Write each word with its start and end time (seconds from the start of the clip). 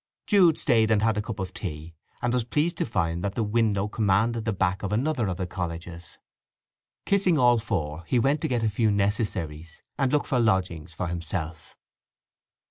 Jude 0.25 0.57
stayed 0.57 0.89
and 0.89 1.03
had 1.03 1.15
a 1.17 1.21
cup 1.21 1.37
of 1.37 1.53
tea; 1.53 1.93
and 2.23 2.33
was 2.33 2.43
pleased 2.43 2.75
to 2.79 2.87
find 2.87 3.23
that 3.23 3.35
the 3.35 3.43
window 3.43 3.87
commanded 3.87 4.45
the 4.45 4.51
back 4.51 4.81
of 4.81 4.91
another 4.91 5.27
of 5.27 5.37
the 5.37 5.45
colleges. 5.45 6.17
Kissing 7.05 7.37
all 7.37 7.59
four 7.59 8.03
he 8.07 8.17
went 8.17 8.41
to 8.41 8.47
get 8.47 8.63
a 8.63 8.67
few 8.69 8.89
necessaries 8.89 9.83
and 9.99 10.11
look 10.11 10.25
for 10.25 10.39
lodgings 10.39 10.91
for 10.91 11.05
himself. 11.05 11.77